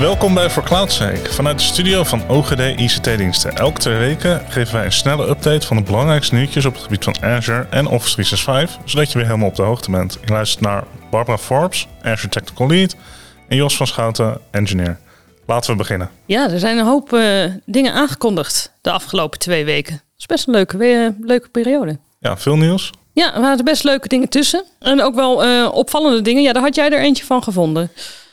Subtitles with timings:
[0.00, 3.56] Welkom bij For Cloud Sake vanuit de studio van OGD ICT-diensten.
[3.56, 7.04] Elke twee weken geven wij een snelle update van de belangrijkste nieuwtjes op het gebied
[7.04, 10.18] van Azure en Office 365, zodat je weer helemaal op de hoogte bent.
[10.24, 12.96] Je luistert naar Barbara Forbes, Azure Technical Lead,
[13.48, 14.98] en Jos van Schouten, Engineer.
[15.46, 16.10] Laten we beginnen.
[16.26, 19.92] Ja, er zijn een hoop uh, dingen aangekondigd de afgelopen twee weken.
[19.92, 21.98] Het is best een leuke, uh, leuke periode.
[22.20, 22.90] Ja, veel nieuws.
[23.12, 24.64] Ja, er waren best leuke dingen tussen.
[24.78, 26.42] En ook wel uh, opvallende dingen.
[26.42, 27.90] Ja, daar had jij er eentje van gevonden.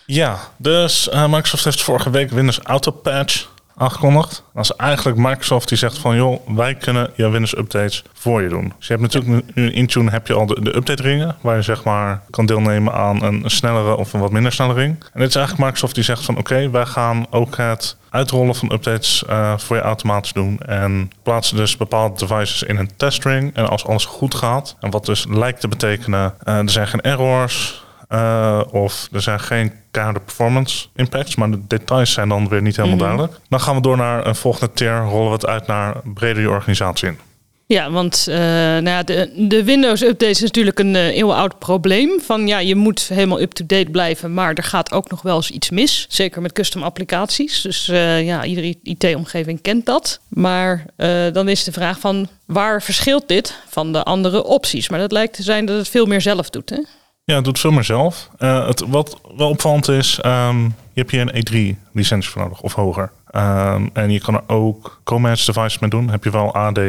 [0.09, 4.43] Ja, dus uh, Microsoft heeft vorige week Windows Auto Patch aangekondigd.
[4.53, 8.49] Dat is eigenlijk Microsoft die zegt van joh, wij kunnen je Windows updates voor je
[8.49, 8.73] doen.
[8.77, 11.55] Dus je hebt natuurlijk nu in Intune heb je al de, de update ringen, waar
[11.55, 15.03] je zeg maar kan deelnemen aan een, snellere of een wat minder snelle ring.
[15.13, 18.71] En dit is eigenlijk Microsoft die zegt van oké, wij gaan ook het uitrollen van
[18.71, 20.59] updates uh, voor je automatisch doen.
[20.59, 23.55] En plaatsen dus bepaalde devices in een testring.
[23.55, 27.01] En als alles goed gaat, en wat dus lijkt te betekenen, uh, er zijn geen
[27.01, 32.61] errors, uh, of er zijn geen keiharde performance impacts, maar de details zijn dan weer
[32.61, 33.07] niet helemaal -hmm.
[33.07, 33.39] duidelijk.
[33.49, 36.49] Dan gaan we door naar een volgende tier, rollen we het uit naar breder je
[36.49, 37.19] organisatie in.
[37.67, 42.21] Ja, want uh, nou ja, de, de Windows-update is natuurlijk een uh, eeuwenoud probleem.
[42.21, 45.69] Van ja, je moet helemaal up-to-date blijven, maar er gaat ook nog wel eens iets
[45.69, 46.05] mis.
[46.09, 47.61] Zeker met custom applicaties.
[47.61, 50.19] Dus uh, ja, iedere IT-omgeving kent dat.
[50.27, 50.85] Maar
[51.33, 54.89] dan is de vraag van waar verschilt dit van de andere opties?
[54.89, 56.79] Maar dat lijkt te zijn dat het veel meer zelf doet, hè?
[57.27, 58.29] Ja, het doet veel meer zelf.
[58.39, 62.73] Uh, het, wat wel opvallend is, um, je hebt hier een E3-licentie voor nodig of
[62.73, 63.11] hoger.
[63.31, 66.09] Um, en je kan er ook co-managed devices mee doen.
[66.09, 66.79] Heb je wel AD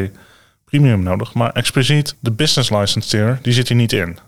[0.64, 1.34] Premium nodig.
[1.34, 4.19] Maar expliciet de business license tier, die zit hier niet in.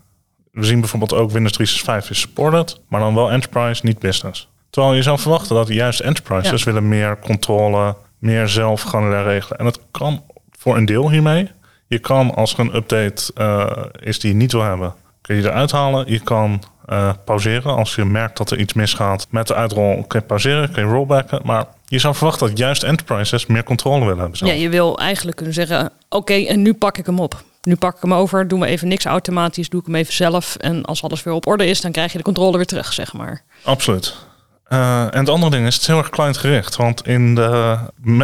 [0.51, 4.49] We zien bijvoorbeeld ook Windows 365 is supported, maar dan wel enterprise, niet business.
[4.69, 6.71] Terwijl je zou verwachten dat juist enterprises ja.
[6.71, 9.59] willen meer controle, meer zelf gaan regelen.
[9.59, 11.51] En dat kan voor een deel hiermee.
[11.87, 14.93] Je kan als er een update uh, is die je niet wil hebben,
[15.31, 16.11] kun je eruit halen.
[16.11, 19.27] Je kan uh, pauzeren als je merkt dat er iets misgaat.
[19.29, 21.39] Met de uitrol kun je pauzeren, kun je rollbacken.
[21.43, 24.37] Maar je zou verwachten dat juist enterprises meer controle willen hebben.
[24.37, 24.51] Zelf.
[24.51, 27.43] Ja, je wil eigenlijk kunnen zeggen: oké, okay, en nu pak ik hem op.
[27.61, 30.55] Nu pak ik hem over, doen we even niks automatisch, doe ik hem even zelf.
[30.55, 33.13] En als alles weer op orde is, dan krijg je de controle weer terug, zeg
[33.13, 33.43] maar.
[33.63, 34.15] Absoluut.
[34.69, 36.75] Uh, en het andere ding is, het is heel erg clientgericht.
[36.75, 37.77] Want in de,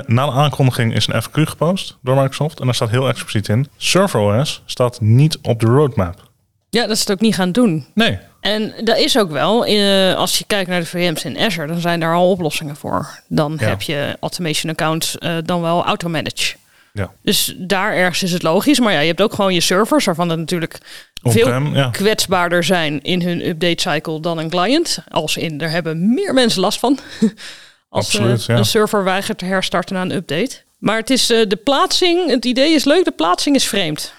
[0.05, 2.59] na de aankondiging is een FQ gepost door Microsoft.
[2.59, 6.26] En daar staat heel expliciet in: ServerOS staat niet op de roadmap.
[6.77, 7.85] Ja, dat is het ook niet gaan doen.
[7.93, 8.19] Nee.
[8.39, 11.79] En dat is ook wel, uh, als je kijkt naar de VM's in Azure, dan
[11.79, 13.19] zijn daar al oplossingen voor.
[13.27, 13.67] Dan ja.
[13.67, 16.55] heb je automation accounts, uh, dan wel automanage.
[16.93, 17.11] Ja.
[17.21, 18.79] Dus daar ergens is het logisch.
[18.79, 20.77] Maar ja, je hebt ook gewoon je servers, waarvan het natuurlijk
[21.21, 21.89] veel ja.
[21.89, 24.99] kwetsbaarder zijn in hun update cycle dan een client.
[25.09, 26.99] Als in, er hebben meer mensen last van.
[27.89, 30.55] als Absoluut, uh, een server weigert te herstarten na een update.
[30.77, 34.13] Maar het is de plaatsing, het idee is leuk, de plaatsing is vreemd.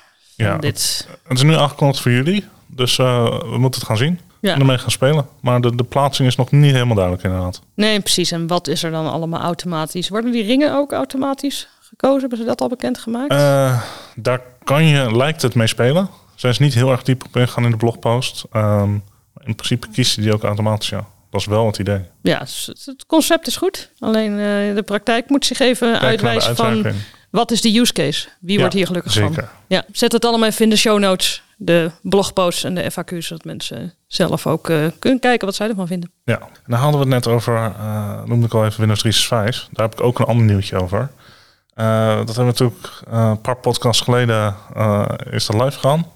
[0.46, 1.08] Ja, dit.
[1.28, 2.44] Het is nu aangekondigd voor jullie.
[2.66, 4.20] Dus uh, we moeten het gaan zien.
[4.40, 4.54] Ja.
[4.54, 5.28] En ermee gaan spelen.
[5.40, 7.60] Maar de, de plaatsing is nog niet helemaal duidelijk inderdaad.
[7.74, 8.30] Nee, precies.
[8.30, 10.08] En wat is er dan allemaal automatisch?
[10.08, 12.20] Worden die ringen ook automatisch gekozen?
[12.20, 13.32] Hebben ze dat al bekendgemaakt?
[13.32, 13.82] Uh,
[14.16, 16.08] daar kan je, lijkt het mee spelen.
[16.34, 18.44] Zijn ze niet heel erg diep op ingegaan in de blogpost.
[18.52, 19.02] Um,
[19.44, 21.06] in principe kiest die ook automatisch, ja.
[21.30, 22.00] Dat is wel het idee.
[22.22, 22.38] Ja,
[22.84, 23.90] het concept is goed.
[23.98, 26.86] Alleen uh, de praktijk moet zich even Kijk uitwijzen van...
[27.30, 28.28] Wat is de use case?
[28.40, 29.34] Wie ja, wordt hier gelukkig zeker.
[29.34, 29.44] van?
[29.66, 33.44] Ja, zet het allemaal even in de show notes, de blogposts en de FAQ's, zodat
[33.44, 36.10] mensen zelf ook uh, kunnen kijken wat zij ervan vinden.
[36.24, 39.68] Ja, en dan hadden we het net over, uh, noemde ik al even Windows 365.
[39.72, 41.00] Daar heb ik ook een ander nieuwtje over.
[41.00, 44.54] Uh, dat hebben we natuurlijk een paar podcasts geleden
[45.30, 46.06] is dat live gegaan.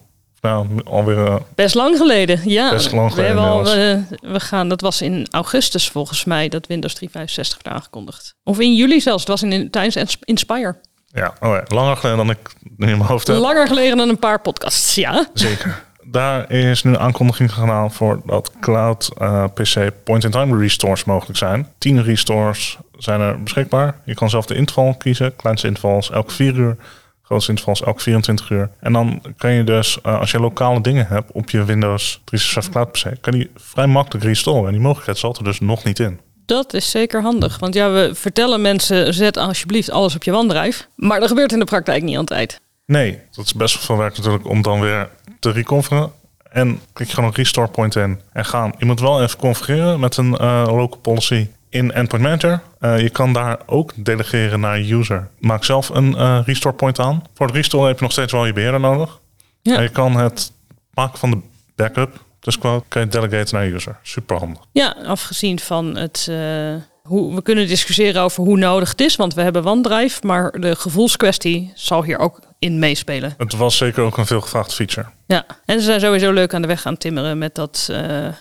[0.40, 1.42] Nou, alweer.
[1.54, 2.70] best lang geleden, ja.
[2.70, 3.34] Best lang geleden.
[3.34, 7.76] We, al, we, we gaan, dat was in augustus volgens mij, dat Windows 365 werd
[7.76, 8.34] aangekondigd.
[8.44, 10.76] Of in juli zelfs, het was in, tijdens Inspire.
[11.12, 13.36] Ja, oh ja, langer geleden dan ik in mijn hoofd heb.
[13.36, 15.26] Langer geleden dan een paar podcasts, ja.
[15.34, 15.82] Zeker.
[16.04, 21.68] Daar is nu een aankondiging gedaan voor dat cloud uh, PC point-in-time restores mogelijk zijn.
[21.78, 23.94] 10 restores zijn er beschikbaar.
[24.04, 25.36] Je kan zelf de interval kiezen.
[25.36, 26.76] Kleinste intervals elke 4 uur.
[27.22, 28.70] Grootste intervals elke 24 uur.
[28.80, 32.72] En dan kan je dus, uh, als je lokale dingen hebt op je Windows 365
[32.72, 34.66] Cloud PC, kan die vrij makkelijk restoren.
[34.66, 36.20] En die mogelijkheid zat er dus nog niet in.
[36.46, 37.58] Dat is zeker handig.
[37.58, 40.84] Want ja, we vertellen mensen: zet alsjeblieft alles op je OneDrive.
[40.96, 42.60] Maar dat gebeurt in de praktijk niet altijd.
[42.86, 45.08] Nee, dat is best wel veel werk natuurlijk om dan weer
[45.40, 46.12] te reconfigureren.
[46.50, 48.72] En klik gewoon een restore point in en gaan.
[48.78, 52.60] Je moet wel even configureren met een uh, local policy in Endpoint Manager.
[52.80, 55.28] Uh, je kan daar ook delegeren naar user.
[55.38, 57.22] Maak zelf een uh, restore point aan.
[57.34, 59.20] Voor het restore heb je nog steeds wel je beheerder nodig.
[59.62, 59.76] Ja.
[59.76, 60.52] En je kan het
[60.94, 61.38] maken van de
[61.74, 63.98] backup dus quote kan je delegaten naar user.
[64.02, 64.62] Super handig.
[64.72, 69.34] Ja, afgezien van het, uh, Hoe, we kunnen discussiëren over hoe nodig het is, want
[69.34, 70.26] we hebben OneDrive.
[70.26, 73.34] Maar de gevoelskwestie zal hier ook in meespelen.
[73.36, 75.06] Het was zeker ook een veelgevraagd feature.
[75.26, 77.98] Ja, en ze zijn sowieso leuk aan de weg gaan timmeren met dat uh,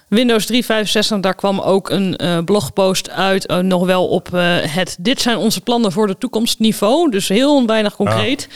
[0.07, 1.19] Windows 365.
[1.19, 4.27] Daar kwam ook een uh, blogpost uit, uh, nog wel op
[4.67, 7.11] het dit zijn onze plannen voor de toekomst niveau.
[7.11, 8.47] Dus heel weinig concreet.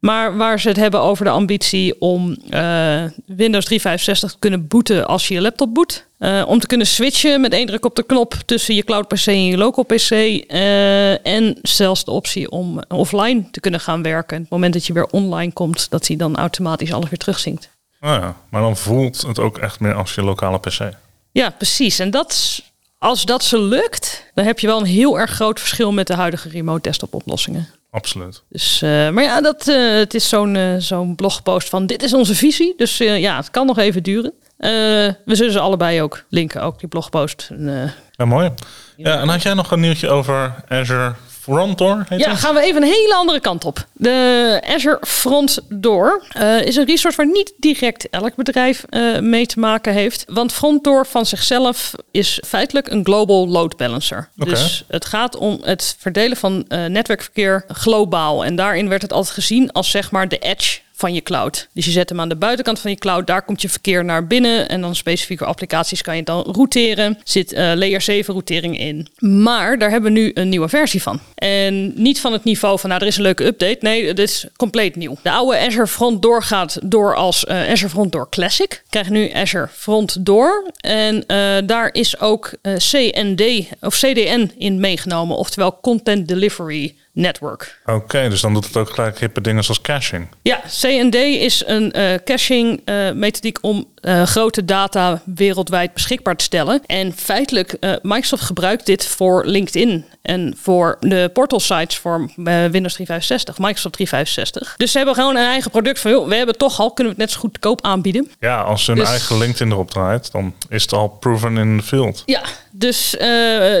[0.00, 5.06] Maar waar ze het hebben over de ambitie om uh, Windows 365 te kunnen booten
[5.06, 6.06] als je je laptop boot.
[6.18, 9.26] Uh, om te kunnen switchen met één druk op de knop tussen je cloud PC
[9.26, 10.10] en je local PC.
[10.10, 14.36] Uh, en zelfs de optie om offline te kunnen gaan werken.
[14.36, 17.70] Op het moment dat je weer online komt, dat hij dan automatisch alles weer terugzinkt.
[18.00, 20.90] Oh ja, maar dan voelt het ook echt meer als je lokale PC.
[21.32, 21.98] Ja, precies.
[21.98, 22.62] En dat,
[22.98, 26.14] als dat ze lukt, dan heb je wel een heel erg groot verschil met de
[26.14, 27.68] huidige remote desktop oplossingen.
[27.90, 28.42] Absoluut.
[28.48, 32.14] Dus, uh, maar ja, dat, uh, het is zo'n uh, zo'n blogpost van dit is
[32.14, 32.74] onze visie.
[32.76, 34.32] Dus ja, het kan nog even duren.
[34.56, 37.48] we zullen ze allebei ook linken, ook die blogpost.
[37.50, 38.50] En, ja, mooi.
[38.96, 42.04] Ja, en had jij nog een nieuwtje over Azure Front Door?
[42.08, 43.86] Heet ja, gaan we even een hele andere kant op.
[43.92, 49.46] De Azure Front Door uh, is een resource waar niet direct elk bedrijf uh, mee
[49.46, 50.24] te maken heeft.
[50.28, 54.28] Want Front Door van zichzelf is feitelijk een global load balancer.
[54.38, 54.54] Okay.
[54.54, 58.44] Dus het gaat om het verdelen van uh, netwerkverkeer globaal.
[58.44, 61.68] En daarin werd het altijd gezien als zeg maar de edge van je cloud.
[61.72, 64.26] Dus je zet hem aan de buitenkant van je cloud, daar komt je verkeer naar
[64.26, 67.18] binnen en dan specifieke applicaties kan je dan routeren.
[67.24, 69.08] Zit uh, layer 7 routering in.
[69.18, 71.20] Maar daar hebben we nu een nieuwe versie van.
[71.34, 73.78] En niet van het niveau van nou er is een leuke update.
[73.80, 75.16] Nee, het is compleet nieuw.
[75.22, 78.82] De oude Azure Front Door gaat door als uh, Azure Front Door Classic.
[78.88, 83.42] Krijg nu Azure Front Door en uh, daar is ook CND
[83.80, 87.80] of CDN in meegenomen, oftewel Content Delivery network.
[87.86, 90.28] Oké, dus dan doet het ook gelijk hippe dingen zoals caching.
[90.42, 96.44] Ja, CND is een uh, caching uh, methodiek om uh, grote data wereldwijd beschikbaar te
[96.44, 96.82] stellen.
[96.86, 103.58] En feitelijk, Microsoft gebruikt dit voor LinkedIn en voor de portal sites voor Windows 365,
[103.58, 104.74] Microsoft 365.
[104.76, 107.20] Dus ze hebben gewoon een eigen product van, joh, we hebben toch al, kunnen we
[107.20, 108.30] het net zo goedkoop aanbieden.
[108.40, 111.78] Ja, als ze hun dus, eigen LinkedIn erop draait, dan is het al proven in
[111.78, 112.22] the field.
[112.26, 112.42] Ja,
[112.80, 113.10] dus,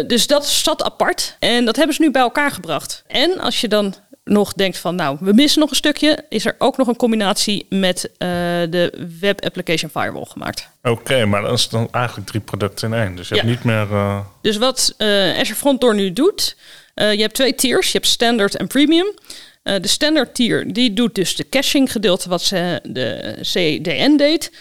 [0.06, 3.02] dus dat zat apart en dat hebben ze nu bij elkaar gebracht.
[3.06, 3.94] En als je dan
[4.24, 7.66] nog denkt van, nou, we missen nog een stukje, is er ook nog een combinatie
[7.68, 8.28] met uh,
[8.70, 10.68] de Web Application Firewall gemaakt.
[10.82, 13.16] Oké, maar dat is dan eigenlijk drie producten in één.
[13.16, 13.40] Dus je ja.
[13.40, 13.86] hebt niet meer.
[13.90, 14.20] Uh...
[14.42, 16.56] Dus wat uh, Azure Front Door nu doet,
[16.94, 19.14] je hebt twee tiers, je hebt standard en premium.
[19.62, 24.52] de standard tier die doet dus de caching gedeelte wat ze de CDN deed.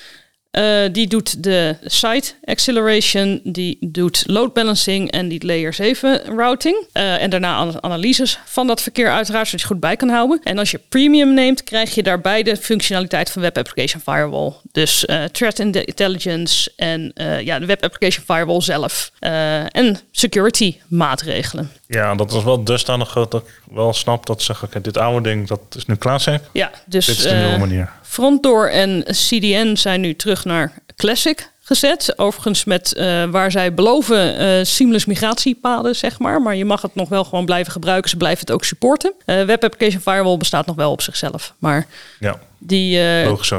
[0.59, 6.87] Uh, die doet de site acceleration, die doet load balancing en die layer 7 routing.
[6.93, 10.39] Uh, en daarna analyses van dat verkeer uiteraard, zodat je goed bij kan houden.
[10.43, 14.53] En als je premium neemt, krijg je daarbij de functionaliteit van Web Application Firewall.
[14.71, 17.11] Dus uh, threat intelligence en
[17.43, 19.11] ja, de Web Application Firewall zelf.
[19.19, 21.71] en security maatregelen.
[21.87, 25.29] Ja, dat was wel dusdanig dat ik wel snap dat ze zeggen, oké, dit oude
[25.29, 26.41] ding, dat is nu classic.
[26.53, 27.91] Ja, dus dit is de nieuwe manier.
[28.09, 32.13] Frontdoor en CDN zijn nu terug naar Classic gezet.
[32.17, 36.41] Overigens met uh, waar zij beloven uh, seamless migratiepaden, zeg maar.
[36.41, 38.09] Maar je mag het nog wel gewoon blijven gebruiken.
[38.09, 39.13] Ze blijven het ook supporten.
[39.25, 41.53] Uh, Web Application Firewall bestaat nog wel op zichzelf.
[41.59, 41.87] Maar
[42.19, 42.99] ja, die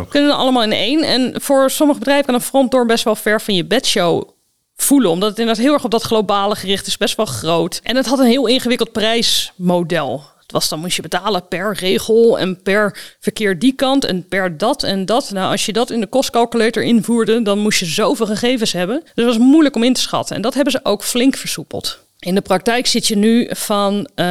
[0.09, 1.03] kunnen allemaal in één.
[1.03, 4.29] En voor sommige bedrijven kan een frontdoor best wel ver van je bedshow
[4.77, 5.11] voelen.
[5.11, 6.97] Omdat het inderdaad heel erg op dat globale gericht is.
[6.97, 7.81] Best wel groot.
[7.83, 10.25] En het had een heel ingewikkeld prijsmodel.
[10.51, 14.83] Was dan moest je betalen per regel en per verkeer die kant en per dat
[14.83, 15.31] en dat.
[15.31, 19.01] Nou, als je dat in de kostcalculator invoerde, dan moest je zoveel gegevens hebben.
[19.01, 20.37] Dus het was moeilijk om in te schatten.
[20.37, 22.09] En dat hebben ze ook flink versoepeld.
[22.21, 24.25] In de praktijk zit je nu van, uh,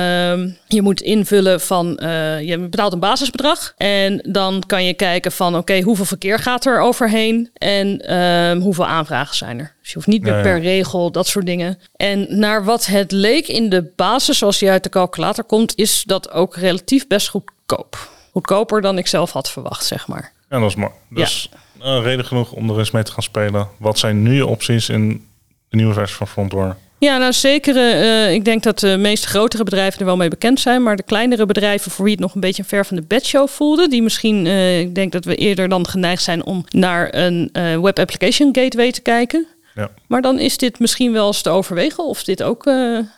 [0.68, 3.74] je moet invullen van, uh, je betaalt een basisbedrag.
[3.78, 7.50] En dan kan je kijken van, oké, hoeveel verkeer gaat er overheen?
[7.54, 9.76] En uh, hoeveel aanvragen zijn er?
[9.82, 11.80] Dus je hoeft niet meer per regel, dat soort dingen.
[11.96, 16.04] En naar wat het leek in de basis, zoals die uit de calculator komt, is
[16.04, 18.10] dat ook relatief best goedkoop.
[18.32, 20.32] Goedkoper dan ik zelf had verwacht, zeg maar.
[20.50, 20.92] Ja, dat is mooi.
[21.10, 22.00] Dus ja.
[22.00, 23.68] reden genoeg om er eens mee te gaan spelen.
[23.78, 25.28] Wat zijn nu je opties in
[25.70, 26.76] de nieuwe versie van Frontdoor?
[27.00, 27.76] Ja, nou zeker.
[27.76, 30.84] Uh, ik denk dat de meeste grotere bedrijven er wel mee bekend zijn.
[30.84, 33.88] Maar de kleinere bedrijven voor wie het nog een beetje ver van de bedshow voelde.
[33.88, 37.80] Die misschien, uh, ik denk dat we eerder dan geneigd zijn om naar een uh,
[37.80, 39.48] web application gateway te kijken.
[39.76, 39.90] Ja.
[40.08, 42.66] Maar dan is dit misschien wel eens te overwegen of dit ook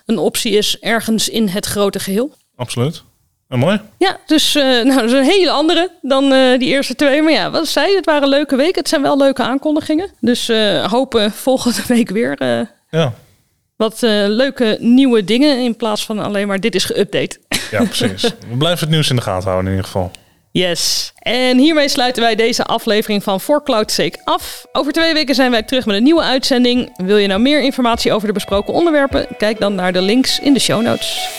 [0.05, 2.33] een optie is ergens in het grote geheel.
[2.55, 3.03] Absoluut.
[3.47, 3.81] En mooi.
[3.97, 7.21] Ja, dus nou, dat is een hele andere dan die eerste twee.
[7.21, 8.79] Maar ja, wat zei het waren leuke weken.
[8.79, 10.09] Het zijn wel leuke aankondigingen.
[10.19, 10.51] Dus
[10.89, 12.37] hopen volgende week weer.
[12.89, 13.13] ja
[13.81, 17.37] wat uh, leuke nieuwe dingen in plaats van alleen maar dit is geüpdate.
[17.71, 18.21] Ja, precies.
[18.51, 20.11] We blijven het nieuws in de gaten houden in ieder geval.
[20.51, 21.13] Yes.
[21.19, 24.65] En hiermee sluiten wij deze aflevering van For Cloud Sake af.
[24.71, 27.05] Over twee weken zijn wij terug met een nieuwe uitzending.
[27.05, 29.27] Wil je nou meer informatie over de besproken onderwerpen?
[29.37, 31.29] Kijk dan naar de links in de show notes.